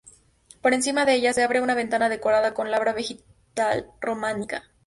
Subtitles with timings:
[0.63, 4.63] Por encima de ella, se abre una ventana decorada con labra vegetal románica.